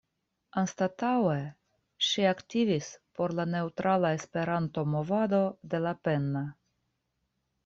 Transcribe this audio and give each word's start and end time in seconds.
Anstataŭe 0.59 1.35
ŝi 2.07 2.25
aktivis 2.31 2.89
por 3.19 3.35
la 3.41 3.45
"Neŭtrala 3.51 4.13
Esperanto-Movado" 4.21 5.43
de 5.75 5.83
Lapenna. 5.89 6.43